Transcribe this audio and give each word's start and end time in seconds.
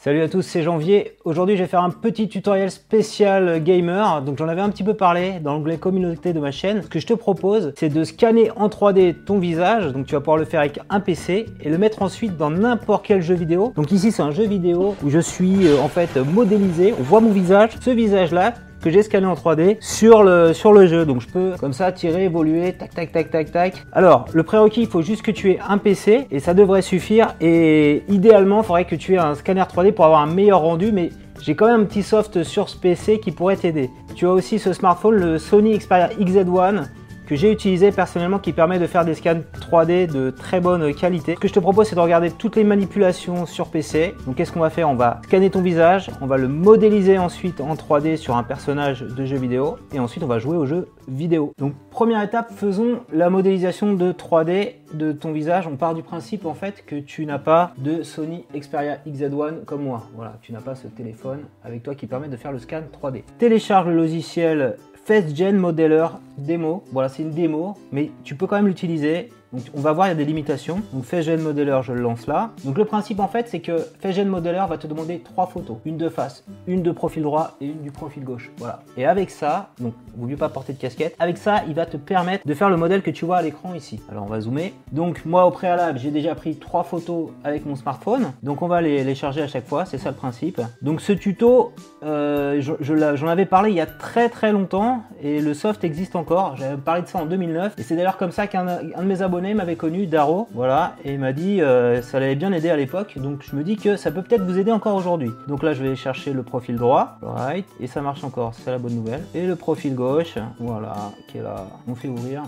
Salut 0.00 0.22
à 0.22 0.28
tous, 0.28 0.42
c'est 0.42 0.62
Janvier. 0.62 1.16
Aujourd'hui, 1.24 1.56
je 1.56 1.64
vais 1.64 1.68
faire 1.68 1.82
un 1.82 1.90
petit 1.90 2.28
tutoriel 2.28 2.70
spécial 2.70 3.60
gamer. 3.64 4.22
Donc, 4.22 4.38
j'en 4.38 4.46
avais 4.46 4.60
un 4.60 4.70
petit 4.70 4.84
peu 4.84 4.94
parlé 4.94 5.40
dans 5.40 5.54
l'onglet 5.54 5.76
communauté 5.76 6.32
de 6.32 6.38
ma 6.38 6.52
chaîne. 6.52 6.82
Ce 6.82 6.86
que 6.86 7.00
je 7.00 7.06
te 7.08 7.14
propose, 7.14 7.72
c'est 7.76 7.88
de 7.88 8.04
scanner 8.04 8.52
en 8.54 8.68
3D 8.68 9.24
ton 9.24 9.40
visage. 9.40 9.92
Donc, 9.92 10.06
tu 10.06 10.14
vas 10.14 10.20
pouvoir 10.20 10.36
le 10.36 10.44
faire 10.44 10.60
avec 10.60 10.78
un 10.88 11.00
PC 11.00 11.46
et 11.60 11.68
le 11.68 11.78
mettre 11.78 12.02
ensuite 12.02 12.36
dans 12.36 12.48
n'importe 12.48 13.06
quel 13.06 13.22
jeu 13.22 13.34
vidéo. 13.34 13.72
Donc, 13.74 13.90
ici, 13.90 14.12
c'est 14.12 14.22
un 14.22 14.30
jeu 14.30 14.46
vidéo 14.46 14.94
où 15.02 15.10
je 15.10 15.18
suis 15.18 15.66
euh, 15.66 15.80
en 15.80 15.88
fait 15.88 16.16
modélisé. 16.16 16.94
On 16.96 17.02
voit 17.02 17.20
mon 17.20 17.32
visage. 17.32 17.70
Ce 17.80 17.90
visage-là, 17.90 18.54
que 18.82 18.90
j'ai 18.90 19.02
scanné 19.02 19.26
en 19.26 19.34
3D 19.34 19.76
sur 19.80 20.22
le, 20.22 20.52
sur 20.52 20.72
le 20.72 20.86
jeu. 20.86 21.04
Donc 21.04 21.20
je 21.20 21.28
peux 21.28 21.52
comme 21.58 21.72
ça 21.72 21.92
tirer, 21.92 22.24
évoluer, 22.24 22.72
tac, 22.72 22.94
tac, 22.94 23.12
tac, 23.12 23.30
tac, 23.30 23.50
tac. 23.50 23.84
Alors, 23.92 24.26
le 24.32 24.42
prérequis, 24.42 24.82
il 24.82 24.88
faut 24.88 25.02
juste 25.02 25.22
que 25.22 25.30
tu 25.30 25.50
aies 25.50 25.58
un 25.66 25.78
PC 25.78 26.26
et 26.30 26.40
ça 26.40 26.54
devrait 26.54 26.82
suffire. 26.82 27.34
Et 27.40 28.02
idéalement, 28.08 28.62
il 28.62 28.64
faudrait 28.64 28.84
que 28.84 28.96
tu 28.96 29.14
aies 29.14 29.18
un 29.18 29.34
scanner 29.34 29.62
3D 29.62 29.92
pour 29.92 30.04
avoir 30.04 30.20
un 30.20 30.32
meilleur 30.32 30.60
rendu. 30.60 30.92
Mais 30.92 31.10
j'ai 31.40 31.54
quand 31.54 31.66
même 31.66 31.82
un 31.82 31.84
petit 31.84 32.02
soft 32.02 32.42
sur 32.42 32.68
ce 32.68 32.76
PC 32.76 33.20
qui 33.20 33.32
pourrait 33.32 33.56
t'aider. 33.56 33.90
Tu 34.14 34.26
as 34.26 34.32
aussi 34.32 34.58
ce 34.58 34.72
smartphone, 34.72 35.14
le 35.14 35.38
Sony 35.38 35.76
Xperia 35.78 36.08
XZ1 36.20 36.84
que 37.28 37.36
j'ai 37.36 37.52
utilisé 37.52 37.92
personnellement 37.92 38.38
qui 38.38 38.54
permet 38.54 38.78
de 38.78 38.86
faire 38.86 39.04
des 39.04 39.14
scans 39.14 39.42
3D 39.60 40.10
de 40.10 40.30
très 40.30 40.60
bonne 40.60 40.94
qualité. 40.94 41.34
Ce 41.34 41.40
que 41.40 41.46
je 41.46 41.52
te 41.52 41.60
propose 41.60 41.86
c'est 41.86 41.94
de 41.94 42.00
regarder 42.00 42.30
toutes 42.30 42.56
les 42.56 42.64
manipulations 42.64 43.44
sur 43.44 43.68
PC. 43.68 44.14
Donc 44.24 44.36
qu'est-ce 44.36 44.50
qu'on 44.50 44.60
va 44.60 44.70
faire? 44.70 44.88
On 44.88 44.94
va 44.94 45.20
scanner 45.24 45.50
ton 45.50 45.60
visage, 45.60 46.10
on 46.22 46.26
va 46.26 46.38
le 46.38 46.48
modéliser 46.48 47.18
ensuite 47.18 47.60
en 47.60 47.74
3D 47.74 48.16
sur 48.16 48.34
un 48.36 48.44
personnage 48.44 49.02
de 49.02 49.26
jeu 49.26 49.36
vidéo 49.36 49.76
et 49.92 50.00
ensuite 50.00 50.24
on 50.24 50.26
va 50.26 50.38
jouer 50.38 50.56
au 50.56 50.64
jeu 50.64 50.88
vidéo. 51.06 51.52
Donc 51.58 51.74
première 51.90 52.22
étape, 52.22 52.50
faisons 52.50 53.00
la 53.12 53.28
modélisation 53.28 53.92
de 53.92 54.10
3D 54.12 54.76
de 54.94 55.12
ton 55.12 55.32
visage. 55.32 55.66
On 55.66 55.76
part 55.76 55.94
du 55.94 56.02
principe 56.02 56.46
en 56.46 56.54
fait 56.54 56.82
que 56.86 56.96
tu 56.96 57.26
n'as 57.26 57.38
pas 57.38 57.72
de 57.76 58.02
Sony 58.02 58.46
Xperia 58.54 59.00
XZ1 59.06 59.64
comme 59.66 59.82
moi. 59.82 60.06
Voilà, 60.16 60.38
tu 60.40 60.54
n'as 60.54 60.62
pas 60.62 60.74
ce 60.74 60.86
téléphone 60.86 61.40
avec 61.62 61.82
toi 61.82 61.94
qui 61.94 62.06
permet 62.06 62.28
de 62.28 62.36
faire 62.38 62.52
le 62.52 62.58
scan 62.58 62.84
3D. 63.02 63.24
Télécharge 63.38 63.88
le 63.88 63.96
logiciel 63.96 64.76
FastGen 65.08 65.56
Modeler 65.56 66.06
démo. 66.36 66.84
Voilà, 66.92 67.08
c'est 67.08 67.22
une 67.22 67.30
démo, 67.30 67.78
mais 67.92 68.10
tu 68.24 68.34
peux 68.34 68.46
quand 68.46 68.56
même 68.56 68.66
l'utiliser. 68.66 69.30
Donc 69.52 69.62
on 69.74 69.80
va 69.80 69.92
voir, 69.92 70.06
il 70.08 70.10
y 70.10 70.12
a 70.12 70.16
des 70.16 70.24
limitations. 70.24 70.82
Donc 70.92 71.04
FastGen 71.04 71.40
Modeler, 71.40 71.80
je 71.82 71.92
le 71.92 72.00
lance 72.00 72.26
là. 72.26 72.50
Donc 72.64 72.76
le 72.76 72.84
principe 72.84 73.20
en 73.20 73.28
fait, 73.28 73.48
c'est 73.48 73.60
que 73.60 73.78
FastGen 74.00 74.28
Modeler 74.28 74.62
va 74.68 74.76
te 74.76 74.86
demander 74.86 75.20
trois 75.20 75.46
photos. 75.46 75.78
Une 75.84 75.96
de 75.96 76.08
face, 76.08 76.44
une 76.66 76.82
de 76.82 76.90
profil 76.90 77.22
droit 77.22 77.56
et 77.60 77.66
une 77.66 77.80
du 77.80 77.90
profil 77.90 78.24
gauche. 78.24 78.50
Voilà. 78.58 78.80
Et 78.96 79.06
avec 79.06 79.30
ça, 79.30 79.70
donc 79.80 79.94
vaut 80.16 80.26
mieux 80.26 80.36
pas 80.36 80.48
porter 80.48 80.72
de 80.72 80.78
casquette. 80.78 81.14
Avec 81.18 81.38
ça, 81.38 81.62
il 81.66 81.74
va 81.74 81.86
te 81.86 81.96
permettre 81.96 82.46
de 82.46 82.54
faire 82.54 82.68
le 82.68 82.76
modèle 82.76 83.02
que 83.02 83.10
tu 83.10 83.24
vois 83.24 83.38
à 83.38 83.42
l'écran 83.42 83.74
ici. 83.74 84.00
Alors 84.10 84.24
on 84.24 84.28
va 84.28 84.40
zoomer. 84.40 84.74
Donc 84.92 85.24
moi 85.24 85.46
au 85.46 85.50
préalable, 85.50 85.98
j'ai 85.98 86.10
déjà 86.10 86.34
pris 86.34 86.56
trois 86.56 86.84
photos 86.84 87.30
avec 87.44 87.64
mon 87.64 87.76
smartphone. 87.76 88.32
Donc 88.42 88.62
on 88.62 88.68
va 88.68 88.80
les, 88.82 89.02
les 89.02 89.14
charger 89.14 89.42
à 89.42 89.48
chaque 89.48 89.66
fois, 89.66 89.86
c'est 89.86 89.98
ça 89.98 90.10
le 90.10 90.16
principe. 90.16 90.60
Donc 90.82 91.00
ce 91.00 91.12
tuto, 91.12 91.72
euh, 92.02 92.60
j'en 92.60 93.28
avais 93.28 93.46
parlé 93.46 93.70
il 93.70 93.76
y 93.76 93.80
a 93.80 93.86
très 93.86 94.28
très 94.28 94.52
longtemps 94.52 95.02
et 95.22 95.40
le 95.40 95.54
soft 95.54 95.84
existe 95.84 96.16
encore. 96.16 96.56
J'avais 96.56 96.76
parlé 96.76 97.02
de 97.02 97.06
ça 97.06 97.18
en 97.18 97.26
2009 97.26 97.74
et 97.78 97.82
c'est 97.82 97.96
d'ailleurs 97.96 98.18
comme 98.18 98.32
ça 98.32 98.46
qu'un 98.46 98.64
de 98.64 99.04
mes 99.04 99.22
abonnés 99.22 99.37
m'avait 99.40 99.76
connu, 99.76 100.06
Daro, 100.06 100.48
voilà, 100.52 100.96
et 101.04 101.12
il 101.12 101.18
m'a 101.18 101.32
dit 101.32 101.60
euh, 101.60 102.02
ça 102.02 102.20
l'avait 102.20 102.34
bien 102.34 102.52
aidé 102.52 102.70
à 102.70 102.76
l'époque, 102.76 103.18
donc 103.18 103.42
je 103.48 103.56
me 103.56 103.62
dis 103.62 103.76
que 103.76 103.96
ça 103.96 104.10
peut 104.10 104.22
peut-être 104.22 104.42
vous 104.42 104.58
aider 104.58 104.72
encore 104.72 104.94
aujourd'hui. 104.94 105.30
Donc 105.46 105.62
là, 105.62 105.72
je 105.72 105.82
vais 105.82 105.96
chercher 105.96 106.32
le 106.32 106.42
profil 106.42 106.76
droit, 106.76 107.18
right, 107.22 107.66
et 107.80 107.86
ça 107.86 108.02
marche 108.02 108.24
encore, 108.24 108.54
c'est 108.54 108.70
la 108.70 108.78
bonne 108.78 108.94
nouvelle. 108.94 109.22
Et 109.34 109.46
le 109.46 109.56
profil 109.56 109.94
gauche, 109.94 110.34
voilà, 110.58 110.94
qui 111.28 111.38
est 111.38 111.42
là, 111.42 111.66
on 111.86 111.94
fait 111.94 112.08
ouvrir. 112.08 112.42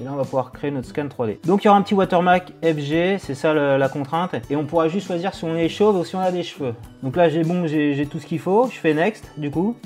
Et 0.00 0.04
là, 0.04 0.10
on 0.12 0.16
va 0.16 0.24
pouvoir 0.24 0.50
créer 0.50 0.72
notre 0.72 0.88
scan 0.88 1.06
3D. 1.06 1.38
Donc, 1.46 1.62
il 1.62 1.66
y 1.66 1.68
aura 1.68 1.78
un 1.78 1.82
petit 1.82 1.94
watermark 1.94 2.52
FG, 2.62 3.18
c'est 3.18 3.34
ça 3.34 3.54
la 3.54 3.88
contrainte. 3.88 4.34
Et 4.50 4.56
on 4.56 4.64
pourra 4.64 4.88
juste 4.88 5.06
choisir 5.06 5.34
si 5.34 5.44
on 5.44 5.54
est 5.54 5.68
chauve 5.68 5.96
ou 5.96 6.04
si 6.04 6.16
on 6.16 6.20
a 6.20 6.32
des 6.32 6.42
cheveux. 6.42 6.74
Donc 7.04 7.14
là, 7.14 7.28
j'ai 7.28 7.44
bon, 7.44 7.68
j'ai 7.68 8.06
tout 8.10 8.18
ce 8.18 8.26
qu'il 8.26 8.40
faut. 8.40 8.68
Je 8.72 8.78
fais 8.78 8.92
Next, 8.92 9.30
du 9.36 9.52
coup. 9.52 9.76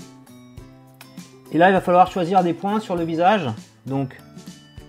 Et 1.53 1.59
là, 1.59 1.69
il 1.69 1.72
va 1.72 1.83
falloir 1.83 2.11
choisir 2.11 2.42
des 2.42 2.55
points 2.55 2.81
sur 2.81 2.97
le 2.97 3.05
visage. 3.05 3.50
Donc, 3.84 4.19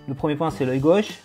le 0.08 0.14
premier 0.14 0.36
point, 0.36 0.50
c'est 0.50 0.64
l'œil 0.64 0.80
gauche 0.80 1.20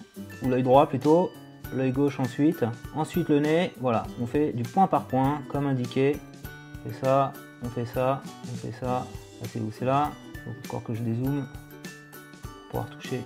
l'œil 0.49 0.63
droit 0.63 0.87
plutôt, 0.87 1.31
l'œil 1.73 1.91
gauche 1.91 2.19
ensuite, 2.19 2.65
ensuite 2.95 3.29
le 3.29 3.39
nez, 3.39 3.73
voilà, 3.79 4.03
on 4.21 4.25
fait 4.25 4.53
du 4.53 4.63
point 4.63 4.87
par 4.87 5.05
point 5.05 5.41
comme 5.49 5.67
indiqué, 5.67 6.17
on 6.85 6.89
fait 6.89 7.05
ça, 7.05 7.33
on 7.63 7.69
fait 7.69 7.85
ça, 7.85 8.21
on 8.51 8.55
fait 8.55 8.73
ça, 8.79 9.07
c'est 9.49 9.59
où 9.59 9.71
c'est 9.71 9.85
là, 9.85 10.11
encore 10.65 10.83
que 10.83 10.93
je 10.93 11.01
dézoome 11.01 11.45
pour 12.69 12.81
pouvoir 12.83 12.89
toucher 12.89 13.21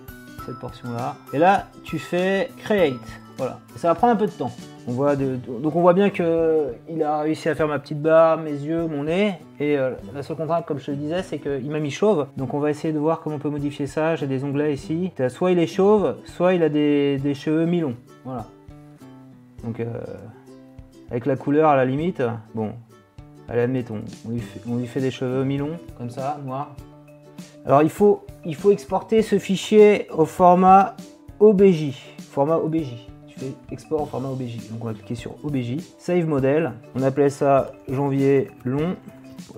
cette 0.46 0.60
portion 0.60 0.92
là, 0.92 1.16
et 1.34 1.38
là 1.38 1.68
tu 1.84 2.00
fais 2.00 2.50
create, 2.58 2.96
voilà, 3.38 3.60
ça 3.76 3.90
va 3.90 3.96
prendre 3.96 4.14
un 4.14 4.18
peu 4.18 4.28
de 4.28 4.32
temps, 4.32 4.52
on 4.90 4.92
voit 4.92 5.16
donc 5.16 5.76
on 5.76 5.82
voit 5.82 5.94
bien 5.94 6.10
que 6.10 6.74
il 6.90 7.04
a 7.04 7.20
réussi 7.20 7.48
à 7.48 7.54
faire 7.54 7.68
ma 7.68 7.78
petite 7.78 8.02
barre, 8.02 8.40
mes 8.40 8.52
yeux, 8.52 8.88
mon 8.88 9.04
nez. 9.04 9.36
Et 9.60 9.78
euh, 9.78 9.92
la 10.16 10.24
seule 10.24 10.36
contrainte, 10.36 10.66
comme 10.66 10.80
je 10.80 10.88
te 10.88 10.92
disais, 10.92 11.22
c'est 11.22 11.38
qu'il 11.38 11.70
m'a 11.70 11.80
mis 11.80 11.92
chauve. 11.92 12.26
Donc 12.38 12.56
on 12.56 12.60
va 12.60 12.72
essayer 12.72 12.92
de 12.92 12.98
voir 12.98 13.22
comment 13.22 13.36
on 13.36 13.40
peut 13.40 13.52
modifier 13.52 13.86
ça. 13.86 14.16
J'ai 14.16 14.26
des 14.26 14.44
onglets 14.44 14.74
ici. 14.74 15.12
Soit 15.30 15.52
il 15.52 15.60
est 15.60 15.68
chauve, 15.68 16.16
soit 16.26 16.56
il 16.56 16.64
a 16.64 16.70
des, 16.70 17.34
cheveux 17.36 17.66
mi-longs. 17.66 17.98
Voilà. 18.26 18.48
Donc 19.64 19.80
euh, 19.80 19.94
avec 21.12 21.28
la 21.28 21.36
couleur 21.36 21.70
à 21.70 21.76
la 21.76 21.86
limite, 21.86 22.24
bon, 22.56 22.72
allez 23.48 23.62
admettons, 23.62 24.02
on 24.26 24.32
lui 24.32 24.40
fait, 24.40 24.62
on 24.68 24.78
lui 24.78 24.88
fait 24.88 25.02
des 25.02 25.12
cheveux 25.12 25.44
mi-longs, 25.44 25.78
comme 26.00 26.10
ça, 26.10 26.40
noirs. 26.44 26.76
Alors 27.66 27.81
il 27.81 27.90
faut, 27.90 28.25
il 28.46 28.56
faut 28.56 28.72
exporter 28.72 29.22
ce 29.22 29.38
fichier 29.38 30.08
au 30.12 30.25
format 30.25 30.96
OBJ. 31.40 31.94
Format 32.20 32.58
OBJ 32.58 33.09
export 33.72 34.02
en 34.02 34.06
format 34.06 34.30
OBJ. 34.30 34.70
Donc 34.72 34.84
on 34.84 34.88
va 34.88 34.94
cliquer 34.94 35.16
sur 35.16 35.34
OBJ, 35.44 35.78
save 35.98 36.25
modèle. 36.25 36.74
On 36.96 37.03
appelait 37.03 37.30
ça 37.30 37.72
janvier 37.88 38.50
long, 38.66 38.96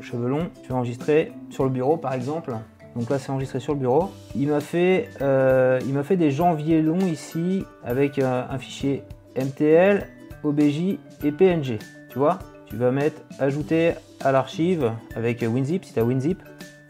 cheveux 0.02 0.30
longs. 0.30 0.50
Je 0.64 0.70
vais 0.70 0.74
enregistrer 0.74 1.32
sur 1.50 1.64
le 1.64 1.70
bureau 1.70 1.98
par 1.98 2.14
exemple. 2.14 2.54
Donc 2.96 3.10
là 3.10 3.20
c'est 3.20 3.32
enregistré 3.32 3.60
sur 3.60 3.74
le 3.74 3.80
bureau. 3.80 4.12
Il 4.36 4.50
m'a 4.50 4.60
fait, 4.60 5.10
euh, 5.22 5.80
il 5.86 5.94
m'a 5.94 6.04
fait 6.04 6.18
des 6.18 6.32
janvier 6.32 6.82
longs 6.82 7.06
ici 7.08 7.64
avec 7.84 8.20
un, 8.20 8.58
fichier 8.58 9.04
MTL, 9.38 10.08
OBJ 10.44 10.98
et 11.24 11.32
PNG. 11.32 11.80
Tu 12.10 12.20
vois? 12.20 12.40
Tu 12.66 12.76
vas 12.76 12.92
mettre 12.92 13.22
ajouter 13.40 13.94
à 14.22 14.32
l'archive 14.32 14.92
avec 15.16 15.42
WinZip 15.42 15.86
si 15.86 15.94
tu 15.94 16.00
as 16.00 16.04
WinZip. 16.04 16.42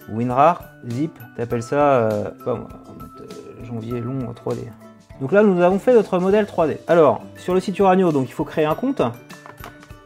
WinRAR, 0.09 0.63
zip, 0.87 1.17
tu 1.35 1.41
appelles 1.41 1.63
ça, 1.63 1.95
euh, 1.95 2.29
euh, 2.47 2.57
janvier 3.63 3.99
long 3.99 4.19
en 4.27 4.33
3D. 4.33 4.59
Donc 5.19 5.31
là, 5.31 5.43
nous 5.43 5.61
avons 5.61 5.79
fait 5.79 5.93
notre 5.93 6.17
modèle 6.19 6.45
3D. 6.45 6.77
Alors, 6.87 7.21
sur 7.37 7.53
le 7.53 7.59
site 7.59 7.77
Uranio, 7.79 8.11
donc 8.11 8.27
il 8.27 8.33
faut 8.33 8.43
créer 8.43 8.65
un 8.65 8.75
compte. 8.75 9.01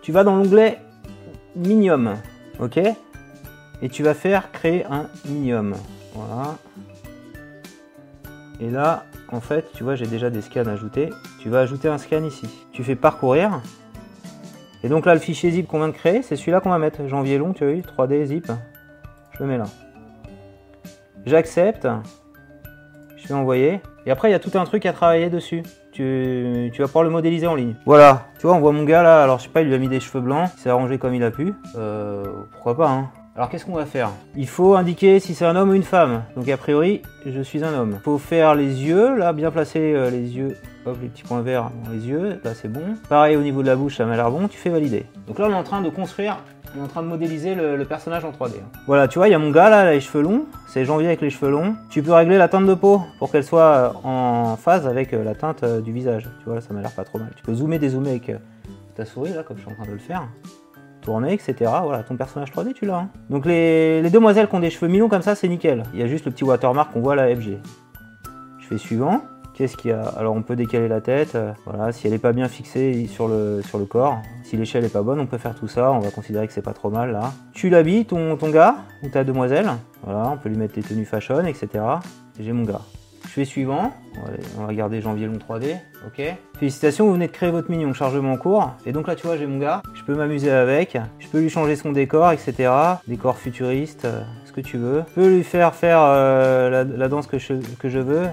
Tu 0.01 0.11
vas 0.11 0.23
dans 0.23 0.35
l'onglet 0.35 0.79
Minium, 1.55 2.15
ok? 2.59 2.79
Et 3.81 3.89
tu 3.89 4.03
vas 4.03 4.13
faire 4.13 4.51
créer 4.51 4.85
un 4.85 5.07
Minium. 5.25 5.75
Voilà. 6.13 6.55
Et 8.59 8.69
là, 8.69 9.05
en 9.31 9.41
fait, 9.41 9.71
tu 9.73 9.83
vois, 9.83 9.95
j'ai 9.95 10.07
déjà 10.07 10.29
des 10.29 10.41
scans 10.41 10.67
ajoutés. 10.67 11.11
Tu 11.39 11.49
vas 11.49 11.59
ajouter 11.61 11.87
un 11.87 11.97
scan 11.97 12.23
ici. 12.23 12.47
Tu 12.71 12.83
fais 12.83 12.95
parcourir. 12.95 13.61
Et 14.83 14.89
donc 14.89 15.05
là, 15.05 15.13
le 15.13 15.19
fichier 15.19 15.49
zip 15.51 15.67
qu'on 15.67 15.79
vient 15.79 15.87
de 15.87 15.93
créer, 15.93 16.21
c'est 16.21 16.35
celui-là 16.35 16.59
qu'on 16.59 16.69
va 16.69 16.77
mettre. 16.77 17.07
Janvier 17.07 17.37
long, 17.37 17.53
tu 17.53 17.63
as 17.63 17.71
vu, 17.71 17.81
3D 17.81 18.25
zip. 18.25 18.51
Je 19.31 19.39
le 19.39 19.49
mets 19.49 19.57
là. 19.57 19.65
J'accepte. 21.25 21.87
Je 23.17 23.27
vais 23.27 23.33
envoyer. 23.33 23.81
Et 24.05 24.11
après, 24.11 24.29
il 24.29 24.31
y 24.31 24.35
a 24.35 24.39
tout 24.39 24.55
un 24.57 24.65
truc 24.65 24.85
à 24.85 24.93
travailler 24.93 25.29
dessus. 25.29 25.63
Tu, 25.91 26.71
vas 26.77 26.85
pouvoir 26.85 27.03
le 27.05 27.09
modéliser 27.09 27.47
en 27.47 27.55
ligne. 27.55 27.75
Voilà, 27.85 28.27
tu 28.37 28.47
vois, 28.47 28.55
on 28.55 28.59
voit 28.59 28.73
mon 28.73 28.83
gars 28.83 29.01
là, 29.01 29.23
alors 29.23 29.39
je 29.39 29.43
sais 29.43 29.49
pas, 29.49 29.61
il 29.61 29.69
lui 29.69 29.75
a 29.75 29.77
mis 29.77 29.87
des 29.87 30.01
cheveux 30.01 30.19
blancs, 30.19 30.49
il 30.57 30.59
s'est 30.59 30.69
arrangé 30.69 30.97
comme 30.97 31.15
il 31.15 31.23
a 31.23 31.31
pu. 31.31 31.53
Euh, 31.77 32.23
pourquoi 32.51 32.75
pas, 32.75 32.89
hein. 32.89 33.09
Alors 33.35 33.49
qu'est-ce 33.49 33.65
qu'on 33.65 33.75
va 33.75 33.85
faire? 33.85 34.11
Il 34.35 34.47
faut 34.47 34.75
indiquer 34.75 35.19
si 35.19 35.33
c'est 35.33 35.45
un 35.45 35.55
homme 35.55 35.69
ou 35.69 35.73
une 35.73 35.83
femme. 35.83 36.23
Donc 36.35 36.47
a 36.49 36.57
priori, 36.57 37.01
je 37.25 37.41
suis 37.41 37.63
un 37.63 37.73
homme. 37.73 37.93
Il 37.95 38.03
faut 38.03 38.17
faire 38.17 38.55
les 38.55 38.83
yeux, 38.83 39.17
là, 39.17 39.31
bien 39.31 39.51
placer 39.51 39.93
euh, 39.93 40.09
les 40.09 40.37
yeux. 40.37 40.57
Hop, 40.85 40.97
les 41.01 41.07
petits 41.07 41.23
points 41.23 41.41
verts 41.41 41.71
dans 41.83 41.91
les 41.91 42.07
yeux, 42.07 42.39
là 42.43 42.53
c'est 42.53 42.71
bon. 42.71 42.95
Pareil 43.09 43.35
au 43.35 43.41
niveau 43.41 43.61
de 43.61 43.67
la 43.67 43.75
bouche, 43.75 43.97
ça 43.97 44.05
m'a 44.05 44.15
l'air 44.15 44.29
bon, 44.29 44.47
tu 44.47 44.57
fais 44.57 44.69
valider. 44.69 45.05
Donc 45.27 45.39
là 45.39 45.47
on 45.49 45.51
est 45.51 45.55
en 45.55 45.63
train 45.63 45.81
de 45.81 45.89
construire 45.89 46.37
on 46.75 46.81
est 46.81 46.83
en 46.83 46.87
train 46.87 47.03
de 47.03 47.07
modéliser 47.07 47.55
le, 47.55 47.83
personnage 47.85 48.25
en 48.25 48.31
3D. 48.31 48.59
Hein. 48.59 48.67
Voilà, 48.87 49.07
tu 49.07 49.19
vois, 49.19 49.27
il 49.27 49.31
y 49.31 49.33
a 49.33 49.39
mon 49.39 49.51
gars 49.51 49.69
là, 49.69 49.91
les 49.91 50.01
cheveux 50.01 50.21
longs. 50.21 50.45
C'est 50.67 50.85
janvier 50.85 51.07
avec 51.07 51.21
les 51.21 51.29
cheveux 51.29 51.51
longs. 51.51 51.75
Tu 51.89 52.03
peux 52.03 52.11
régler 52.11 52.37
la 52.37 52.47
teinte 52.47 52.65
de 52.65 52.73
peau 52.73 53.01
pour 53.19 53.31
qu'elle 53.31 53.43
soit 53.43 53.61
euh, 53.61 53.89
en 54.03 54.57
phase 54.57 54.87
avec 54.87 55.13
euh, 55.13 55.23
la 55.23 55.35
teinte 55.35 55.63
euh, 55.63 55.81
du 55.81 55.91
visage. 55.91 56.23
Tu 56.43 56.49
vois, 56.49 56.61
ça 56.61 56.73
m'a 56.73 56.81
l'air 56.81 56.91
pas 56.91 57.03
trop 57.03 57.19
mal. 57.19 57.29
Tu 57.35 57.43
peux 57.43 57.53
zoomer, 57.53 57.79
dézoomer 57.79 58.09
avec 58.09 58.31
ta 58.95 59.05
souris 59.05 59.33
là, 59.33 59.43
comme 59.43 59.57
je 59.57 59.61
suis 59.61 59.71
en 59.71 59.75
train 59.75 59.85
de 59.85 59.91
le 59.91 59.97
faire. 59.97 60.27
Tourner, 61.01 61.33
etc. 61.33 61.71
Voilà, 61.83 62.03
ton 62.03 62.17
personnage 62.17 62.51
3D, 62.51 62.73
tu 62.73 62.85
l'as. 62.85 62.97
Hein. 62.97 63.09
Donc 63.29 63.45
les, 63.45 64.09
demoiselles 64.09 64.47
qui 64.47 64.55
ont 64.55 64.59
des 64.59 64.69
cheveux 64.69 64.91
mi-longs 64.91 65.09
comme 65.09 65.21
ça, 65.21 65.35
c'est 65.35 65.47
nickel. 65.47 65.83
Il 65.93 65.99
y 65.99 66.03
a 66.03 66.07
juste 66.07 66.25
le 66.25 66.31
petit 66.31 66.43
watermark 66.43 66.91
qu'on 66.91 67.01
voit 67.01 67.13
à 67.13 67.15
la 67.15 67.35
FG. 67.35 67.57
Je 68.59 68.67
fais 68.67 68.77
suivant. 68.77 69.21
Qu'est-ce 69.55 69.77
qu'il 69.77 69.91
y 69.91 69.93
a? 69.93 70.01
Alors 70.17 70.35
on 70.35 70.41
peut 70.41 70.57
décaler 70.57 70.89
la 70.89 70.99
tête, 70.99 71.35
euh, 71.35 71.53
voilà, 71.65 71.93
si 71.93 72.05
elle 72.05 72.13
n'est 72.13 72.19
pas 72.19 72.33
bien 72.33 72.49
fixée 72.49 73.07
sur 73.07 73.29
le, 73.29 73.61
corps. 73.89 74.17
Si 74.43 74.57
l'échelle 74.57 74.83
n'est 74.83 74.89
pas 74.89 75.01
bonne, 75.01 75.19
on 75.21 75.27
peut 75.27 75.37
faire 75.37 75.55
tout 75.55 75.69
ça, 75.69 75.91
on 75.91 75.99
va 75.99 76.11
considérer 76.11 76.45
que 76.45 76.53
c'est 76.53 76.61
pas 76.61 76.73
trop 76.73 76.89
mal 76.89 77.13
là. 77.13 77.31
Tu 77.53 77.69
l'habilles 77.69 78.05
ton, 78.05 78.35
ton 78.35 78.49
gars 78.49 78.75
ou 79.01 79.07
ta 79.07 79.23
demoiselle, 79.23 79.69
voilà, 80.03 80.29
on 80.31 80.37
peut 80.37 80.49
lui 80.49 80.57
mettre 80.57 80.73
les 80.75 80.83
tenues 80.83 81.05
fashion, 81.05 81.45
etc. 81.45 81.83
J'ai 82.37 82.51
mon 82.51 82.63
gars. 82.63 82.81
Fais 83.35 83.43
suivant. 83.43 83.91
On 84.57 84.61
va 84.61 84.67
regarder 84.67 85.01
janvier 85.01 85.27
long 85.27 85.33
3D. 85.33 85.75
Ok. 86.07 86.23
Félicitations, 86.57 87.05
vous 87.05 87.11
venez 87.11 87.27
de 87.27 87.33
créer 87.33 87.51
votre 87.51 87.69
minion. 87.69 87.93
Chargement 87.93 88.31
en 88.31 88.37
cours. 88.37 88.71
Et 88.85 88.93
donc 88.93 89.09
là, 89.09 89.15
tu 89.17 89.27
vois, 89.27 89.35
j'ai 89.35 89.45
mon 89.45 89.59
gars. 89.59 89.81
Je 89.93 90.03
peux 90.03 90.15
m'amuser 90.15 90.49
avec. 90.49 90.97
Je 91.19 91.27
peux 91.27 91.41
lui 91.41 91.49
changer 91.49 91.75
son 91.75 91.91
décor, 91.91 92.31
etc. 92.31 92.71
Décor 93.09 93.35
futuriste, 93.35 94.05
euh, 94.05 94.21
ce 94.45 94.53
que 94.53 94.61
tu 94.61 94.77
veux. 94.77 95.03
Je 95.09 95.13
peux 95.15 95.27
lui 95.27 95.43
faire 95.43 95.75
faire 95.75 95.99
euh, 96.01 96.85
la, 96.85 97.07
danse 97.09 97.27
que 97.27 97.37
je, 97.37 97.99
veux 97.99 98.23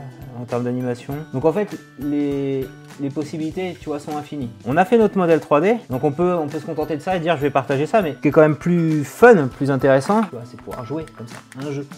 en 0.40 0.44
termes 0.44 0.62
d'animation. 0.62 1.14
Donc 1.34 1.46
en 1.46 1.52
fait, 1.52 1.76
les, 1.98 2.64
possibilités, 3.12 3.76
tu 3.80 3.86
vois, 3.86 3.98
sont 3.98 4.16
infinies. 4.16 4.50
On 4.66 4.76
a 4.76 4.84
fait 4.84 4.98
notre 4.98 5.18
modèle 5.18 5.40
3D, 5.40 5.78
donc 5.90 6.04
on 6.04 6.12
peut, 6.12 6.36
on 6.36 6.46
peut 6.46 6.60
se 6.60 6.66
contenter 6.66 6.96
de 6.96 7.02
ça 7.02 7.16
et 7.16 7.18
dire 7.18 7.36
je 7.36 7.42
vais 7.42 7.50
partager 7.50 7.86
ça, 7.86 8.02
mais 8.02 8.12
ce 8.12 8.18
qui 8.18 8.28
est 8.28 8.30
quand 8.30 8.40
même 8.40 8.54
plus 8.54 9.02
fun, 9.02 9.48
plus 9.48 9.72
intéressant, 9.72 10.20
c'est 10.44 10.60
pouvoir 10.60 10.86
jouer 10.86 11.06
comme 11.18 11.26
ça, 11.26 11.38
un 11.60 11.72
jeu. 11.72 11.88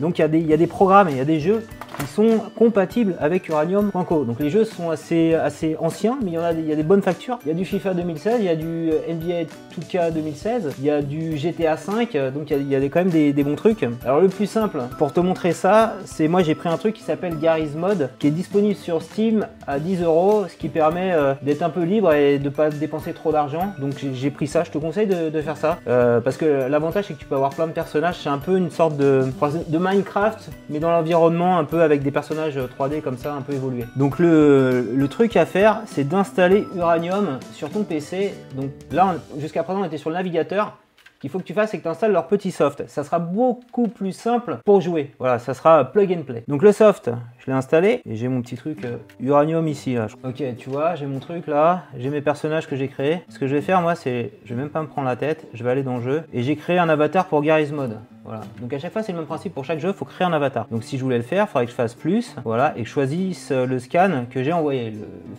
Donc 0.00 0.18
il 0.18 0.34
y, 0.34 0.38
y, 0.40 0.52
a 0.52 0.56
des 0.56 0.66
programmes 0.66 1.08
et 1.08 1.12
il 1.12 1.18
y 1.18 1.20
a 1.20 1.24
des 1.24 1.38
jeux 1.38 1.62
sont 2.06 2.40
compatibles 2.56 3.14
avec 3.20 3.48
Uranium.co. 3.48 4.24
Donc 4.24 4.40
les 4.40 4.50
jeux 4.50 4.64
sont 4.64 4.90
assez, 4.90 5.34
assez 5.34 5.76
anciens, 5.78 6.18
mais 6.22 6.32
il 6.32 6.34
y, 6.34 6.38
en 6.38 6.42
a, 6.42 6.52
il 6.52 6.66
y 6.66 6.72
a 6.72 6.76
des 6.76 6.82
bonnes 6.82 7.02
factures. 7.02 7.38
Il 7.44 7.48
y 7.48 7.50
a 7.50 7.54
du 7.54 7.64
FIFA 7.64 7.94
2016, 7.94 8.36
il 8.38 8.44
y 8.44 8.48
a 8.48 8.56
du 8.56 8.90
NBA 9.08 9.50
2K 9.78 10.12
2016, 10.12 10.70
il 10.78 10.84
y 10.84 10.90
a 10.90 11.02
du 11.02 11.36
GTA 11.36 11.76
5, 11.76 12.16
donc 12.34 12.50
il 12.50 12.68
y 12.68 12.76
a, 12.76 12.80
quand 12.88 13.00
même 13.04 13.10
des, 13.10 13.32
bons 13.44 13.56
trucs. 13.56 13.84
Alors 14.04 14.20
le 14.20 14.28
plus 14.28 14.46
simple, 14.46 14.80
pour 14.98 15.12
te 15.12 15.20
montrer 15.20 15.52
ça, 15.52 15.94
c'est 16.04 16.28
moi 16.28 16.42
j'ai 16.42 16.54
pris 16.54 16.68
un 16.68 16.76
truc 16.76 16.94
qui 16.94 17.02
s'appelle 17.02 17.38
Gary's 17.38 17.74
Mod, 17.74 18.10
qui 18.18 18.28
est 18.28 18.30
disponible 18.30 18.76
sur 18.76 19.02
Steam 19.02 19.46
à 19.66 19.78
10 19.78 20.02
euros, 20.02 20.44
ce 20.48 20.56
qui 20.56 20.68
permet 20.68 21.12
euh, 21.12 21.34
d'être 21.42 21.62
un 21.62 21.70
peu 21.70 21.82
libre 21.82 22.12
et 22.12 22.38
de 22.38 22.48
pas 22.48 22.70
dépenser 22.70 23.12
trop 23.12 23.32
d'argent. 23.32 23.72
Donc 23.78 23.94
j'ai 23.98 24.30
pris 24.30 24.46
ça, 24.46 24.64
je 24.64 24.70
te 24.70 24.78
conseille 24.78 25.06
de, 25.06 25.40
faire 25.42 25.56
ça, 25.56 25.78
euh, 25.88 26.20
parce 26.20 26.36
que 26.36 26.68
l'avantage 26.68 27.06
c'est 27.08 27.14
que 27.14 27.18
tu 27.18 27.26
peux 27.26 27.34
avoir 27.34 27.50
plein 27.50 27.66
de 27.66 27.72
personnages, 27.72 28.16
c'est 28.22 28.28
un 28.28 28.38
peu 28.38 28.56
une 28.56 28.70
sorte 28.70 28.96
de, 28.96 29.24
de 29.68 29.78
Minecraft, 29.78 30.50
mais 30.70 30.78
dans 30.78 30.90
l'environnement 30.90 31.58
un 31.58 31.64
peu 31.64 31.82
avec 31.82 31.91
des 32.00 32.10
personnages 32.10 32.58
3D 32.58 33.02
comme 33.02 33.18
ça 33.18 33.34
un 33.34 33.42
peu 33.42 33.52
évolués. 33.52 33.84
Donc 33.96 34.18
le, 34.18 35.06
truc 35.10 35.36
à 35.36 35.46
faire, 35.46 35.82
c'est 35.86 36.04
d'installer 36.04 36.66
Uranium 36.74 37.38
sur 37.52 37.70
ton 37.70 37.82
PC. 37.82 38.34
Donc 38.54 38.70
là, 38.90 39.16
jusqu'à 39.38 39.62
présent, 39.62 39.82
on 39.82 39.84
était 39.84 39.98
sur 39.98 40.10
le 40.10 40.16
navigateur 40.16 40.78
qu'il 41.20 41.30
faut 41.30 41.38
que 41.38 41.44
tu 41.44 41.54
fasses, 41.54 41.70
c'est 41.70 41.78
que 41.78 41.82
tu 41.84 41.88
installes 41.88 42.10
leur 42.10 42.26
petit 42.26 42.50
soft. 42.50 42.82
Ça 42.88 43.04
sera 43.04 43.20
beaucoup 43.20 43.86
plus 43.86 44.12
simple 44.12 44.58
pour 44.64 44.80
jouer. 44.80 45.12
Voilà, 45.20 45.38
ça 45.38 45.54
sera 45.54 45.84
plug 45.84 46.12
and 46.12 46.22
play. 46.22 46.42
Donc 46.48 46.62
le 46.62 46.72
soft, 46.72 47.10
je 47.44 47.50
l'ai 47.50 47.56
installé 47.56 48.02
et 48.08 48.14
j'ai 48.14 48.28
mon 48.28 48.40
petit 48.40 48.54
truc 48.54 48.84
euh, 48.84 48.98
uranium 49.20 49.66
ici. 49.66 49.94
Là. 49.94 50.06
Ok, 50.24 50.42
tu 50.56 50.70
vois, 50.70 50.94
j'ai 50.94 51.06
mon 51.06 51.18
truc 51.18 51.48
là, 51.48 51.84
j'ai 51.98 52.08
mes 52.08 52.20
personnages 52.20 52.68
que 52.68 52.76
j'ai 52.76 52.86
créés. 52.86 53.20
Ce 53.28 53.38
que 53.38 53.48
je 53.48 53.54
vais 53.54 53.62
faire, 53.62 53.80
moi, 53.80 53.96
c'est, 53.96 54.30
je 54.44 54.54
vais 54.54 54.60
même 54.60 54.70
pas 54.70 54.82
me 54.82 54.86
prendre 54.86 55.08
la 55.08 55.16
tête, 55.16 55.48
je 55.52 55.64
vais 55.64 55.70
aller 55.70 55.82
dans 55.82 55.96
le 55.96 56.02
jeu 56.02 56.22
et 56.32 56.42
j'ai 56.42 56.54
créé 56.54 56.78
un 56.78 56.88
avatar 56.88 57.26
pour 57.26 57.42
Gary's 57.42 57.72
Mode. 57.72 57.98
Voilà. 58.24 58.42
Donc 58.60 58.72
à 58.72 58.78
chaque 58.78 58.92
fois, 58.92 59.02
c'est 59.02 59.12
le 59.12 59.18
même 59.18 59.26
principe. 59.26 59.52
Pour 59.52 59.64
chaque 59.64 59.80
jeu, 59.80 59.88
il 59.88 59.94
faut 59.94 60.04
créer 60.04 60.26
un 60.26 60.32
avatar. 60.32 60.66
Donc 60.70 60.84
si 60.84 60.96
je 60.96 61.02
voulais 61.02 61.16
le 61.16 61.24
faire, 61.24 61.46
il 61.48 61.48
faudrait 61.48 61.64
que 61.64 61.72
je 61.72 61.76
fasse 61.76 61.94
plus. 61.94 62.36
Voilà. 62.44 62.72
Et 62.76 62.82
que 62.82 62.88
je 62.88 62.92
choisisse 62.92 63.50
euh, 63.50 63.66
le 63.66 63.78
scan 63.78 64.26
que 64.30 64.42
j'ai 64.42 64.52
envoyé, 64.52 64.92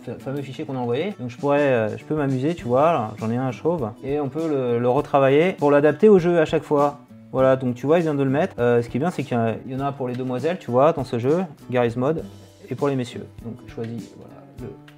le, 0.06 0.14
fameux 0.18 0.42
fichier 0.42 0.64
qu'on 0.64 0.76
a 0.76 0.80
envoyé. 0.80 1.14
Donc 1.18 1.30
je 1.30 1.36
pourrais, 1.36 1.60
euh, 1.60 1.96
je 1.96 2.04
peux 2.04 2.14
m'amuser, 2.14 2.54
tu 2.54 2.64
vois. 2.64 3.14
J'en 3.18 3.30
ai 3.30 3.36
un 3.36 3.52
chauve. 3.52 3.90
Et 4.04 4.20
on 4.20 4.28
peut 4.28 4.48
le, 4.48 4.88
retravailler 4.88 5.52
pour 5.52 5.70
l'adapter 5.70 6.08
au 6.08 6.18
jeu 6.18 6.38
à 6.38 6.44
chaque 6.44 6.62
fois. 6.62 6.98
Voilà, 7.34 7.56
donc 7.56 7.74
tu 7.74 7.84
vois, 7.86 7.98
il 7.98 8.02
vient 8.02 8.14
de 8.14 8.22
le 8.22 8.30
mettre. 8.30 8.54
Euh, 8.60 8.80
ce 8.80 8.88
qui 8.88 8.96
est 8.96 9.00
bien, 9.00 9.10
c'est 9.10 9.24
qu'il 9.24 9.36
y, 9.66 9.74
en 9.74 9.80
a 9.80 9.90
pour 9.90 10.06
les 10.06 10.14
demoiselles, 10.14 10.56
tu 10.60 10.70
vois, 10.70 10.92
dans 10.92 11.02
ce 11.02 11.18
jeu, 11.18 11.42
Gary's 11.68 11.96
Mode, 11.96 12.24
et 12.70 12.76
pour 12.76 12.86
les 12.86 12.94
messieurs. 12.94 13.26
Donc 13.44 13.56
choisis 13.66 14.14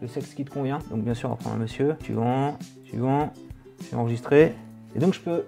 le, 0.02 0.06
sexe 0.06 0.34
qui 0.34 0.44
te 0.44 0.50
convient. 0.50 0.80
Donc 0.90 1.00
bien 1.00 1.14
sûr, 1.14 1.30
on 1.30 1.32
va 1.32 1.38
prendre 1.38 1.56
un 1.56 1.58
monsieur. 1.58 1.96
Suivant, 2.02 2.58
suivant, 2.84 3.32
je 3.80 3.90
vais 3.90 3.96
enregistrer. 3.96 4.52
Et 4.94 4.98
donc 4.98 5.14
je 5.14 5.20
peux 5.20 5.44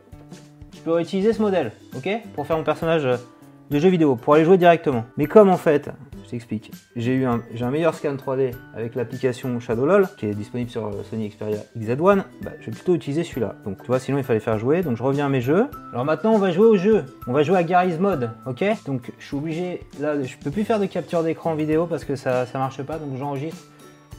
je 0.74 0.80
peux 0.80 0.98
utiliser 0.98 1.34
ce 1.34 1.42
modèle, 1.42 1.72
ok 1.94 2.08
Pour 2.34 2.46
faire 2.46 2.56
mon 2.56 2.64
personnage 2.64 3.04
de 3.04 3.78
jeu 3.78 3.90
vidéo, 3.90 4.16
pour 4.16 4.32
aller 4.32 4.46
jouer 4.46 4.56
directement. 4.56 5.04
Mais 5.18 5.26
comme 5.26 5.50
en 5.50 5.58
fait, 5.58 5.90
je 6.28 6.32
t'explique, 6.32 6.70
j'ai 6.94 7.14
eu 7.14 7.24
un, 7.24 7.42
j'ai 7.54 7.64
un 7.64 7.70
meilleur 7.70 7.94
scan 7.94 8.14
3D 8.14 8.52
avec 8.74 8.94
l'application 8.94 9.58
ShadowLol, 9.60 10.08
qui 10.18 10.26
est 10.26 10.34
disponible 10.34 10.68
sur 10.68 10.84
euh, 10.84 11.02
Sony 11.08 11.26
Xperia 11.30 11.56
XZ1, 11.78 12.22
bah, 12.42 12.50
je 12.60 12.66
vais 12.66 12.72
plutôt 12.72 12.94
utiliser 12.94 13.24
celui-là. 13.24 13.54
Donc 13.64 13.80
tu 13.80 13.86
vois, 13.86 13.98
sinon 13.98 14.18
il 14.18 14.24
fallait 14.24 14.38
faire 14.38 14.58
jouer, 14.58 14.82
donc 14.82 14.98
je 14.98 15.02
reviens 15.02 15.26
à 15.26 15.28
mes 15.30 15.40
jeux. 15.40 15.68
Alors 15.94 16.04
maintenant 16.04 16.32
on 16.34 16.38
va 16.38 16.50
jouer 16.50 16.66
au 16.66 16.76
jeu, 16.76 17.04
on 17.26 17.32
va 17.32 17.42
jouer 17.44 17.56
à 17.56 17.62
Gary's 17.62 17.98
Mode, 17.98 18.30
ok? 18.46 18.62
Donc 18.84 19.10
je 19.18 19.24
suis 19.24 19.36
obligé, 19.36 19.80
là 20.00 20.22
je 20.22 20.36
peux 20.36 20.50
plus 20.50 20.64
faire 20.64 20.78
de 20.78 20.84
capture 20.84 21.22
d'écran 21.22 21.54
vidéo 21.54 21.86
parce 21.86 22.04
que 22.04 22.14
ça, 22.14 22.44
ça 22.44 22.58
marche 22.58 22.82
pas, 22.82 22.98
donc 22.98 23.16
j'enregistre 23.16 23.64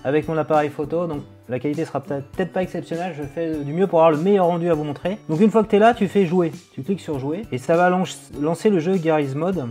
avec 0.03 0.27
mon 0.27 0.37
appareil 0.37 0.69
photo, 0.69 1.05
donc 1.05 1.21
la 1.47 1.59
qualité 1.59 1.85
sera 1.85 2.01
peut-être 2.01 2.51
pas 2.51 2.63
exceptionnelle, 2.63 3.13
je 3.15 3.23
fais 3.23 3.53
du 3.63 3.73
mieux 3.73 3.85
pour 3.85 3.99
avoir 3.99 4.11
le 4.11 4.17
meilleur 4.17 4.47
rendu 4.47 4.67
à 4.71 4.73
vous 4.73 4.83
montrer. 4.83 5.19
Donc 5.29 5.41
une 5.41 5.51
fois 5.51 5.63
que 5.63 5.69
tu 5.69 5.75
es 5.75 5.79
là, 5.79 5.93
tu 5.93 6.07
fais 6.07 6.25
jouer, 6.25 6.51
tu 6.73 6.81
cliques 6.81 7.01
sur 7.01 7.19
jouer, 7.19 7.43
et 7.51 7.59
ça 7.59 7.75
va 7.75 7.91
lancer 8.41 8.69
le 8.71 8.79
jeu 8.79 8.97
Gary's 8.97 9.35
Mode. 9.35 9.67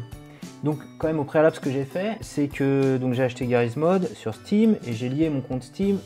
Donc 0.65 0.79
quand 0.99 1.09
même 1.09 1.21
au 1.21 1.25
préalable 1.25 1.55
ce 1.55 1.61
que 1.61 1.71
j'ai 1.71 1.85
fait, 1.85 2.17
c'est 2.21 2.49
que 2.49 2.97
donc 2.97 3.15
j'ai 3.15 3.23
acheté 3.23 3.47
Gary's 3.47 3.77
Mode 3.77 4.09
sur 4.15 4.35
Steam 4.35 4.77
et 4.87 4.93
j'ai 4.93 5.09
lié 5.09 5.29
mon 5.31 5.41
compte 5.41 5.63
Steam 5.63 5.99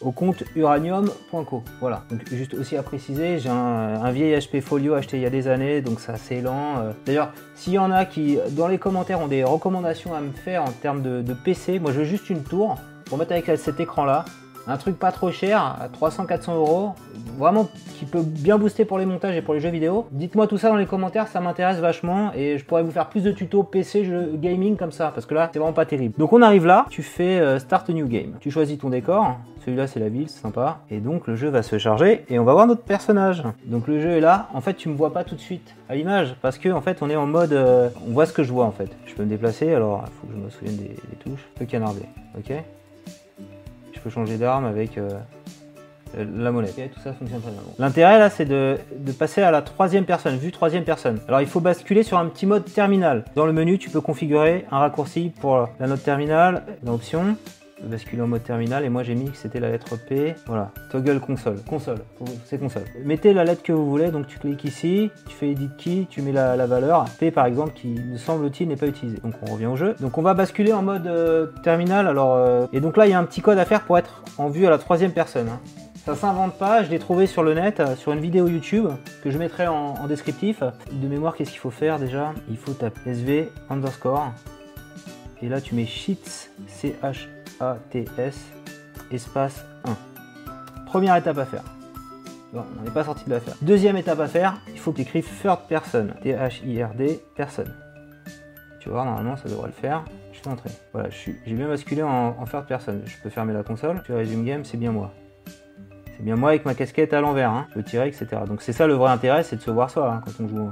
au 0.00 0.10
compte 0.10 0.42
uranium.co. 0.56 1.62
Voilà, 1.80 2.02
donc 2.10 2.20
juste 2.32 2.54
aussi 2.54 2.76
à 2.76 2.82
préciser, 2.82 3.38
j'ai 3.38 3.48
un, 3.48 4.10
vieil 4.10 4.36
HP 4.36 4.60
Folio 4.60 4.94
acheté 4.94 5.16
il 5.16 5.22
y 5.22 5.26
a 5.26 5.30
des 5.30 5.46
années, 5.46 5.80
donc 5.80 6.00
c'est 6.00 6.10
assez 6.10 6.40
lent. 6.40 6.78
Euh. 6.78 6.92
D'ailleurs, 7.06 7.32
s'il 7.54 7.74
y 7.74 7.78
en 7.78 7.92
a 7.92 8.04
qui 8.04 8.38
dans 8.50 8.66
les 8.66 8.78
commentaires 8.78 9.20
ont 9.20 9.28
des 9.28 9.44
recommandations 9.44 10.14
à 10.14 10.20
me 10.20 10.32
faire 10.32 10.64
en 10.64 10.72
termes 10.72 11.02
de 11.02 11.34
PC, 11.34 11.78
moi 11.78 11.92
je 11.92 11.98
veux 11.98 12.04
juste 12.04 12.30
une 12.30 12.42
tour 12.42 12.76
pour 13.04 13.18
mettre 13.18 13.32
avec 13.32 13.46
cet 13.58 13.78
écran 13.78 14.04
là. 14.04 14.24
Un 14.66 14.76
truc 14.76 14.98
pas 14.98 15.10
trop 15.10 15.30
cher, 15.32 15.60
à 15.60 15.88
300-400 15.88 16.54
euros, 16.54 16.90
vraiment 17.36 17.68
qui 17.98 18.04
peut 18.04 18.22
bien 18.22 18.58
booster 18.58 18.84
pour 18.84 18.98
les 18.98 19.06
montages 19.06 19.34
et 19.34 19.42
pour 19.42 19.54
les 19.54 19.60
jeux 19.60 19.70
vidéo. 19.70 20.06
Dites-moi 20.12 20.46
tout 20.46 20.58
ça 20.58 20.68
dans 20.68 20.76
les 20.76 20.86
commentaires, 20.86 21.26
ça 21.26 21.40
m'intéresse 21.40 21.78
vachement 21.78 22.32
et 22.34 22.58
je 22.58 22.64
pourrais 22.64 22.82
vous 22.82 22.92
faire 22.92 23.08
plus 23.08 23.22
de 23.24 23.32
tutos 23.32 23.64
PC, 23.64 24.04
jeux 24.04 24.32
gaming 24.34 24.76
comme 24.76 24.92
ça, 24.92 25.10
parce 25.12 25.26
que 25.26 25.34
là 25.34 25.50
c'est 25.52 25.58
vraiment 25.58 25.72
pas 25.72 25.84
terrible. 25.84 26.14
Donc 26.16 26.32
on 26.32 26.42
arrive 26.42 26.66
là, 26.66 26.86
tu 26.90 27.02
fais 27.02 27.40
euh, 27.40 27.58
Start 27.58 27.88
New 27.90 28.06
Game. 28.06 28.34
Tu 28.40 28.50
choisis 28.50 28.78
ton 28.78 28.90
décor, 28.90 29.36
celui-là 29.64 29.86
c'est 29.86 30.00
la 30.00 30.08
ville, 30.08 30.28
c'est 30.28 30.40
sympa. 30.40 30.78
Et 30.90 30.98
donc 30.98 31.26
le 31.26 31.34
jeu 31.34 31.48
va 31.48 31.62
se 31.62 31.78
charger 31.78 32.24
et 32.28 32.38
on 32.38 32.44
va 32.44 32.52
voir 32.52 32.66
notre 32.68 32.82
personnage. 32.82 33.42
Donc 33.64 33.88
le 33.88 34.00
jeu 34.00 34.10
est 34.10 34.20
là, 34.20 34.48
en 34.54 34.60
fait 34.60 34.74
tu 34.74 34.88
me 34.88 34.94
vois 34.94 35.12
pas 35.12 35.24
tout 35.24 35.34
de 35.34 35.40
suite 35.40 35.74
à 35.88 35.96
l'image, 35.96 36.36
parce 36.40 36.58
que 36.58 36.68
en 36.68 36.80
fait 36.80 37.02
on 37.02 37.10
est 37.10 37.16
en 37.16 37.26
mode, 37.26 37.52
euh, 37.52 37.88
on 38.06 38.12
voit 38.12 38.26
ce 38.26 38.32
que 38.32 38.44
je 38.44 38.52
vois 38.52 38.64
en 38.64 38.72
fait. 38.72 38.90
Je 39.06 39.14
peux 39.14 39.24
me 39.24 39.28
déplacer, 39.28 39.74
alors 39.74 40.04
il 40.06 40.12
faut 40.20 40.26
que 40.28 40.32
je 40.34 40.38
me 40.38 40.50
souvienne 40.50 40.76
des, 40.76 40.94
des 40.94 41.16
touches. 41.24 41.48
Le 41.58 41.66
canarder, 41.66 42.06
ok? 42.38 42.52
Peux 44.02 44.10
changer 44.10 44.36
d'arme 44.36 44.64
avec 44.64 44.98
euh, 44.98 45.08
la 46.16 46.50
monnaie. 46.50 46.68
tout 46.68 47.00
ça 47.02 47.12
fonctionne 47.12 47.40
très 47.40 47.50
bien. 47.50 47.60
L'intérêt 47.78 48.18
là, 48.18 48.30
c'est 48.30 48.44
de, 48.44 48.78
passer 49.18 49.42
à 49.42 49.50
la 49.50 49.62
troisième 49.62 50.04
personne, 50.04 50.36
vue 50.36 50.52
troisième 50.52 50.84
personne. 50.84 51.20
Alors 51.28 51.40
il 51.40 51.46
faut 51.46 51.60
basculer 51.60 52.02
sur 52.02 52.18
un 52.18 52.26
petit 52.26 52.46
mode 52.46 52.64
terminal. 52.64 53.24
Dans 53.34 53.46
le 53.46 53.52
menu, 53.52 53.78
tu 53.78 53.90
peux 53.90 54.00
configurer 54.00 54.66
un 54.70 54.78
raccourci 54.78 55.32
pour 55.40 55.68
la 55.80 55.86
note 55.86 56.02
terminale 56.02 56.62
dans 56.82 56.94
options 56.94 57.36
basculer 57.86 58.22
en 58.22 58.26
mode 58.26 58.42
terminal 58.42 58.84
et 58.84 58.88
moi 58.88 59.02
j'ai 59.02 59.14
mis 59.14 59.30
que 59.30 59.36
c'était 59.36 59.60
la 59.60 59.70
lettre 59.70 59.96
P. 59.96 60.34
Voilà, 60.46 60.70
toggle 60.90 61.20
console, 61.20 61.56
console, 61.68 61.98
c'est 62.44 62.58
console. 62.58 62.84
Mettez 63.04 63.32
la 63.32 63.44
lettre 63.44 63.62
que 63.62 63.72
vous 63.72 63.88
voulez, 63.88 64.10
donc 64.10 64.26
tu 64.26 64.38
cliques 64.38 64.64
ici, 64.64 65.10
tu 65.28 65.34
fais 65.34 65.50
edit 65.50 65.70
key, 65.78 66.06
tu 66.08 66.22
mets 66.22 66.32
la, 66.32 66.66
valeur 66.66 67.04
P 67.18 67.30
par 67.30 67.46
exemple 67.46 67.72
qui 67.74 67.88
me 67.88 68.16
semble-t-il 68.16 68.68
n'est 68.68 68.76
pas 68.76 68.86
utilisé. 68.86 69.18
Donc 69.22 69.34
on 69.42 69.52
revient 69.52 69.66
au 69.66 69.76
jeu. 69.76 69.94
Donc 70.00 70.18
on 70.18 70.22
va 70.22 70.34
basculer 70.34 70.72
en 70.72 70.82
mode 70.82 71.06
euh, 71.06 71.46
terminal. 71.62 72.06
Alors 72.06 72.34
euh, 72.34 72.66
et 72.72 72.80
donc 72.80 72.96
là 72.96 73.06
il 73.06 73.10
y 73.10 73.14
a 73.14 73.18
un 73.18 73.24
petit 73.24 73.40
code 73.40 73.58
à 73.58 73.64
faire 73.64 73.82
pour 73.82 73.98
être 73.98 74.22
en 74.38 74.48
vue 74.48 74.66
à 74.66 74.70
la 74.70 74.78
troisième 74.78 75.12
personne. 75.12 75.48
Hein. 75.48 75.60
Ça 76.04 76.16
s'invente 76.16 76.54
pas, 76.54 76.82
je 76.82 76.90
l'ai 76.90 76.98
trouvé 76.98 77.26
sur 77.26 77.44
le 77.44 77.54
net, 77.54 77.78
euh, 77.78 77.94
sur 77.94 78.12
une 78.12 78.20
vidéo 78.20 78.48
YouTube 78.48 78.88
que 79.22 79.30
je 79.30 79.38
mettrai 79.38 79.68
en, 79.68 79.94
en 79.94 80.06
descriptif. 80.08 80.62
De 80.90 81.08
mémoire, 81.08 81.36
qu'est-ce 81.36 81.50
qu'il 81.50 81.60
faut 81.60 81.70
faire 81.70 81.98
déjà? 81.98 82.32
Il 82.50 82.56
faut 82.56 82.72
taper 82.72 83.10
SV 83.10 83.50
underscore 83.70 84.32
et 85.42 85.48
là 85.48 85.60
tu 85.60 85.74
mets 85.74 85.86
sheets, 85.86 86.50
C-H 86.68 87.26
ATS 87.62 88.36
espace 89.12 89.64
1. 89.84 89.96
Première 90.86 91.16
étape 91.16 91.38
à 91.38 91.44
faire. 91.44 91.62
Bon, 92.52 92.64
on 92.78 92.82
n'est 92.82 92.90
pas 92.90 93.04
sorti 93.04 93.24
de 93.24 93.30
l'affaire. 93.30 93.54
Deuxième 93.62 93.96
étape 93.96 94.20
à 94.20 94.26
faire, 94.26 94.58
il 94.68 94.78
faut 94.78 94.90
que 94.90 94.96
tu 94.96 95.02
écrives 95.02 95.26
third 95.40 95.60
person. 95.68 96.08
T-H-I-R-D, 96.22 97.20
personne. 97.36 97.72
Tu 98.80 98.88
vois, 98.88 99.04
normalement 99.04 99.36
ça 99.36 99.48
devrait 99.48 99.68
le 99.68 99.72
faire. 99.72 100.04
Je 100.32 100.40
fais 100.40 100.48
entrer. 100.48 100.70
Voilà, 100.92 101.08
j'ai 101.10 101.54
bien 101.54 101.68
basculé 101.68 102.02
en, 102.02 102.32
third 102.44 102.66
person. 102.66 103.00
Je 103.06 103.16
peux 103.22 103.30
fermer 103.30 103.52
la 103.52 103.62
console. 103.62 104.02
Tu 104.04 104.12
résume 104.12 104.44
game, 104.44 104.64
c'est 104.64 104.76
bien 104.76 104.90
moi. 104.90 105.12
C'est 106.16 106.22
bien 106.22 106.36
moi 106.36 106.50
avec 106.50 106.64
ma 106.64 106.74
casquette 106.74 107.14
à 107.14 107.20
l'envers. 107.20 107.50
Hein. 107.50 107.66
Je 107.70 107.74
peux 107.74 107.82
tirer, 107.84 108.08
etc. 108.08 108.26
Donc 108.46 108.60
c'est 108.60 108.72
ça 108.72 108.86
le 108.86 108.94
vrai 108.94 109.10
intérêt, 109.10 109.44
c'est 109.44 109.56
de 109.56 109.62
se 109.62 109.70
voir 109.70 109.88
soi 109.88 110.12
hein, 110.12 110.20
quand 110.24 110.44
on 110.44 110.48
joue 110.48 110.70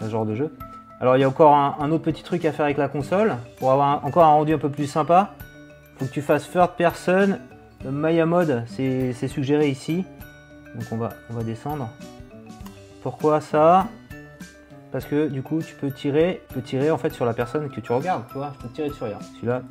à 0.00 0.04
ce 0.06 0.10
genre 0.10 0.24
de 0.24 0.34
jeu. 0.34 0.50
Alors 0.98 1.16
il 1.16 1.20
y 1.20 1.24
a 1.24 1.28
encore 1.28 1.54
un, 1.54 1.90
autre 1.90 2.04
petit 2.04 2.22
truc 2.22 2.44
à 2.46 2.52
faire 2.52 2.64
avec 2.64 2.78
la 2.78 2.88
console 2.88 3.36
pour 3.58 3.70
avoir 3.70 4.04
encore 4.04 4.24
un 4.24 4.30
rendu 4.30 4.54
un 4.54 4.58
peu 4.58 4.70
plus 4.70 4.86
sympa 4.86 5.34
faut 5.98 6.04
que 6.04 6.10
tu 6.10 6.22
fasses 6.22 6.50
third 6.50 6.72
person. 6.76 7.38
Maya 7.84 8.26
mode, 8.26 8.64
c'est 8.66 9.28
suggéré 9.28 9.68
ici. 9.68 10.04
Donc 10.74 10.84
on 10.90 10.96
va, 10.96 11.10
on 11.30 11.34
va 11.34 11.42
descendre. 11.42 11.90
Pourquoi 13.02 13.40
ça? 13.40 13.86
Parce 14.92 15.04
que 15.04 15.28
du 15.28 15.42
coup, 15.42 15.60
tu 15.62 15.74
peux 15.74 15.90
tirer, 15.90 16.42
tu 16.48 16.54
peux 16.54 16.62
tirer 16.62 16.90
en 16.90 16.98
fait 16.98 17.12
sur 17.12 17.24
la 17.24 17.34
personne 17.34 17.68
que 17.68 17.80
tu 17.80 17.92
regardes. 17.92 18.24
Tu 18.28 18.34
vois, 18.34 18.52
je 18.56 18.66
peux 18.66 18.72
tirer 18.72 18.88
dessus, 18.88 19.04
rien. 19.04 19.18
Celui-là, 19.36 19.62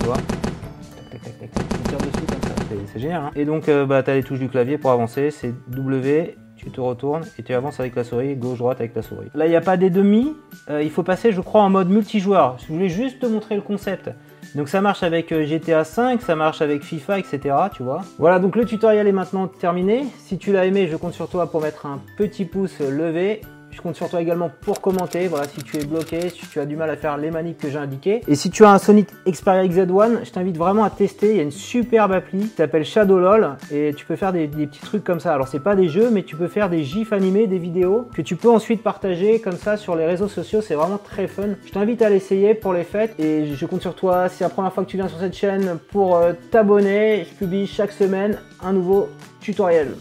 tu 0.00 0.06
vois. 0.06 0.16
Tac, 0.16 1.22
tac, 1.22 1.22
tac, 1.22 1.38
tac, 1.38 1.68
Tu 1.68 1.88
tires 1.88 1.98
dessus 1.98 2.26
comme 2.26 2.42
ça. 2.42 2.86
C'est 2.92 2.98
génial. 2.98 3.22
Hein 3.22 3.30
Et 3.34 3.44
donc, 3.44 3.68
euh, 3.68 3.86
bah, 3.86 4.02
tu 4.02 4.10
as 4.10 4.14
les 4.14 4.22
touches 4.22 4.40
du 4.40 4.48
clavier 4.48 4.78
pour 4.78 4.90
avancer. 4.90 5.30
C'est 5.30 5.54
W 5.68 6.36
tu 6.58 6.70
te 6.70 6.80
retournes 6.80 7.22
et 7.38 7.42
tu 7.42 7.54
avances 7.54 7.80
avec 7.80 7.94
la 7.94 8.04
souris, 8.04 8.36
gauche-droite 8.36 8.80
avec 8.80 8.94
la 8.94 9.02
souris. 9.02 9.28
Là, 9.34 9.46
il 9.46 9.50
n'y 9.50 9.56
a 9.56 9.60
pas 9.60 9.76
des 9.76 9.90
demi, 9.90 10.34
euh, 10.68 10.82
il 10.82 10.90
faut 10.90 11.02
passer, 11.02 11.32
je 11.32 11.40
crois, 11.40 11.62
en 11.62 11.70
mode 11.70 11.88
multijoueur. 11.88 12.58
Je 12.58 12.72
voulais 12.72 12.88
juste 12.88 13.20
te 13.20 13.26
montrer 13.26 13.54
le 13.54 13.62
concept. 13.62 14.10
Donc 14.54 14.68
ça 14.68 14.80
marche 14.80 15.02
avec 15.02 15.32
euh, 15.32 15.46
GTA 15.46 15.84
5, 15.84 16.22
ça 16.22 16.36
marche 16.36 16.62
avec 16.62 16.82
FIFA, 16.82 17.18
etc. 17.18 17.54
Tu 17.74 17.82
vois. 17.82 18.02
Voilà, 18.18 18.38
donc 18.38 18.56
le 18.56 18.64
tutoriel 18.64 19.06
est 19.06 19.12
maintenant 19.12 19.46
terminé. 19.46 20.06
Si 20.18 20.38
tu 20.38 20.52
l'as 20.52 20.66
aimé, 20.66 20.88
je 20.90 20.96
compte 20.96 21.14
sur 21.14 21.28
toi 21.28 21.50
pour 21.50 21.60
mettre 21.60 21.86
un 21.86 22.00
petit 22.16 22.44
pouce 22.44 22.80
levé 22.80 23.42
je 23.78 23.82
compte 23.82 23.94
sur 23.94 24.10
toi 24.10 24.20
également 24.20 24.50
pour 24.60 24.80
commenter. 24.80 25.28
Voilà, 25.28 25.46
si 25.46 25.62
tu 25.62 25.76
es 25.76 25.84
bloqué, 25.84 26.30
si 26.30 26.44
tu 26.48 26.58
as 26.58 26.66
du 26.66 26.74
mal 26.74 26.90
à 26.90 26.96
faire 26.96 27.16
les 27.16 27.30
manips 27.30 27.58
que 27.58 27.70
j'ai 27.70 27.78
indiquées. 27.78 28.22
Et 28.26 28.34
si 28.34 28.50
tu 28.50 28.64
as 28.64 28.72
un 28.72 28.78
Sonic 28.78 29.08
Xperia 29.24 29.64
XZ1, 29.64 30.24
je 30.24 30.30
t'invite 30.32 30.56
vraiment 30.56 30.82
à 30.82 30.90
tester. 30.90 31.30
Il 31.30 31.36
y 31.36 31.40
a 31.40 31.44
une 31.44 31.52
superbe 31.52 32.10
appli 32.10 32.40
qui 32.40 32.56
s'appelle 32.56 32.84
ShadowLol 32.84 33.56
et 33.70 33.94
tu 33.96 34.04
peux 34.04 34.16
faire 34.16 34.32
des, 34.32 34.48
petits 34.48 34.80
trucs 34.80 35.04
comme 35.04 35.20
ça. 35.20 35.32
Alors 35.32 35.46
c'est 35.46 35.60
pas 35.60 35.76
des 35.76 35.88
jeux, 35.88 36.10
mais 36.10 36.24
tu 36.24 36.34
peux 36.34 36.48
faire 36.48 36.68
des 36.68 36.82
gifs 36.82 37.12
animés, 37.12 37.46
des 37.46 37.58
vidéos 37.58 38.08
que 38.12 38.20
tu 38.20 38.34
peux 38.34 38.50
ensuite 38.50 38.82
partager 38.82 39.38
comme 39.38 39.56
ça 39.56 39.76
sur 39.76 39.94
les 39.94 40.06
réseaux 40.06 40.28
sociaux. 40.28 40.60
C'est 40.60 40.74
vraiment 40.74 40.98
très 40.98 41.28
fun. 41.28 41.50
Je 41.64 41.70
t'invite 41.70 42.02
à 42.02 42.10
l'essayer 42.10 42.54
pour 42.54 42.72
les 42.72 42.84
fêtes 42.84 43.14
et 43.20 43.46
je 43.54 43.66
compte 43.66 43.82
sur 43.82 43.94
toi. 43.94 44.28
C'est 44.28 44.42
la 44.42 44.50
première 44.50 44.72
fois 44.72 44.82
que 44.82 44.90
tu 44.90 44.96
viens 44.96 45.08
sur 45.08 45.20
cette 45.20 45.36
chaîne 45.36 45.78
pour 45.92 46.16
euh, 46.16 46.32
t'abonner. 46.50 47.26
Je 47.30 47.34
publie 47.36 47.68
chaque 47.68 47.92
semaine 47.92 48.38
un 48.60 48.72
nouveau 48.72 49.08
tutoriel. 49.40 49.94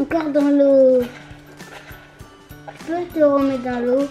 Encore 0.00 0.30
dans 0.30 0.48
l'eau 0.48 1.02
peux 2.86 3.04
te 3.12 3.24
remettre 3.24 3.64
dans 3.64 3.80
l'eau 3.80 4.08